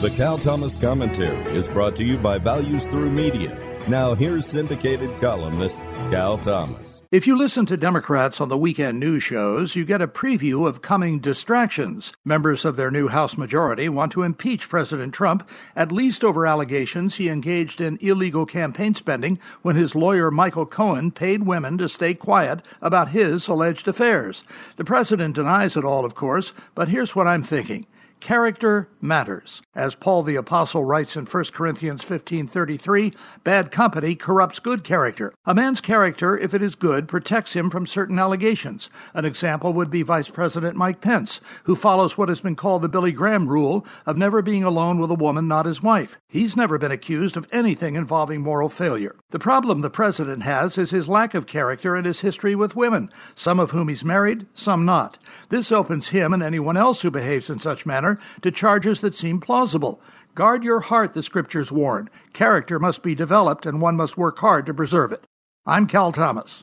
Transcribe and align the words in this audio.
The 0.00 0.10
Cal 0.10 0.38
Thomas 0.38 0.76
Commentary 0.76 1.56
is 1.56 1.66
brought 1.66 1.96
to 1.96 2.04
you 2.04 2.18
by 2.18 2.38
Values 2.38 2.84
Through 2.84 3.10
Media. 3.10 3.58
Now, 3.88 4.14
here's 4.14 4.46
syndicated 4.46 5.10
columnist 5.20 5.78
Cal 6.12 6.38
Thomas. 6.38 7.02
If 7.10 7.26
you 7.26 7.36
listen 7.36 7.66
to 7.66 7.76
Democrats 7.76 8.40
on 8.40 8.48
the 8.48 8.56
weekend 8.56 9.00
news 9.00 9.24
shows, 9.24 9.74
you 9.74 9.84
get 9.84 10.00
a 10.00 10.06
preview 10.06 10.68
of 10.68 10.82
coming 10.82 11.18
distractions. 11.18 12.12
Members 12.24 12.64
of 12.64 12.76
their 12.76 12.92
new 12.92 13.08
House 13.08 13.36
majority 13.36 13.88
want 13.88 14.12
to 14.12 14.22
impeach 14.22 14.68
President 14.68 15.12
Trump, 15.14 15.50
at 15.74 15.90
least 15.90 16.22
over 16.22 16.46
allegations 16.46 17.16
he 17.16 17.28
engaged 17.28 17.80
in 17.80 17.98
illegal 18.00 18.46
campaign 18.46 18.94
spending 18.94 19.40
when 19.62 19.74
his 19.74 19.96
lawyer 19.96 20.30
Michael 20.30 20.66
Cohen 20.66 21.10
paid 21.10 21.44
women 21.44 21.76
to 21.78 21.88
stay 21.88 22.14
quiet 22.14 22.60
about 22.80 23.08
his 23.08 23.48
alleged 23.48 23.88
affairs. 23.88 24.44
The 24.76 24.84
president 24.84 25.34
denies 25.34 25.76
it 25.76 25.84
all, 25.84 26.04
of 26.04 26.14
course, 26.14 26.52
but 26.76 26.86
here's 26.86 27.16
what 27.16 27.26
I'm 27.26 27.42
thinking. 27.42 27.84
Character 28.20 28.88
matters. 29.00 29.62
As 29.76 29.94
Paul 29.94 30.24
the 30.24 30.34
apostle 30.34 30.84
writes 30.84 31.16
in 31.16 31.24
1 31.24 31.52
Corinthians 31.52 32.02
15:33, 32.02 33.14
bad 33.44 33.70
company 33.70 34.16
corrupts 34.16 34.58
good 34.58 34.82
character. 34.82 35.32
A 35.46 35.54
man's 35.54 35.80
character, 35.80 36.36
if 36.36 36.52
it 36.52 36.60
is 36.60 36.74
good, 36.74 37.06
protects 37.06 37.52
him 37.52 37.70
from 37.70 37.86
certain 37.86 38.18
allegations. 38.18 38.90
An 39.14 39.24
example 39.24 39.72
would 39.72 39.88
be 39.88 40.02
Vice 40.02 40.28
President 40.28 40.76
Mike 40.76 41.00
Pence, 41.00 41.40
who 41.64 41.76
follows 41.76 42.18
what 42.18 42.28
has 42.28 42.40
been 42.40 42.56
called 42.56 42.82
the 42.82 42.88
Billy 42.88 43.12
Graham 43.12 43.48
rule 43.48 43.86
of 44.04 44.18
never 44.18 44.42
being 44.42 44.64
alone 44.64 44.98
with 44.98 45.10
a 45.10 45.14
woman 45.14 45.46
not 45.46 45.66
his 45.66 45.82
wife. 45.82 46.18
He's 46.28 46.56
never 46.56 46.76
been 46.76 46.92
accused 46.92 47.36
of 47.36 47.46
anything 47.52 47.94
involving 47.94 48.42
moral 48.42 48.68
failure. 48.68 49.14
The 49.30 49.38
problem 49.38 49.80
the 49.80 49.90
president 49.90 50.42
has 50.42 50.76
is 50.76 50.90
his 50.90 51.08
lack 51.08 51.34
of 51.34 51.46
character 51.46 51.94
and 51.94 52.04
his 52.04 52.20
history 52.20 52.54
with 52.54 52.76
women, 52.76 53.10
some 53.34 53.60
of 53.60 53.70
whom 53.70 53.88
he's 53.88 54.04
married, 54.04 54.46
some 54.54 54.84
not. 54.84 55.18
This 55.50 55.70
opens 55.70 56.08
him 56.08 56.32
and 56.32 56.42
anyone 56.42 56.76
else 56.76 57.02
who 57.02 57.10
behaves 57.10 57.48
in 57.48 57.60
such 57.60 57.86
manner 57.86 58.07
to 58.42 58.50
charges 58.50 59.00
that 59.00 59.16
seem 59.16 59.40
plausible. 59.40 60.00
Guard 60.34 60.62
your 60.62 60.80
heart, 60.80 61.14
the 61.14 61.22
scriptures 61.22 61.72
warn. 61.72 62.08
Character 62.32 62.78
must 62.78 63.02
be 63.02 63.14
developed, 63.14 63.66
and 63.66 63.82
one 63.82 63.96
must 63.96 64.16
work 64.16 64.38
hard 64.38 64.66
to 64.66 64.74
preserve 64.74 65.10
it. 65.10 65.24
I'm 65.66 65.86
Cal 65.86 66.12
Thomas. 66.12 66.62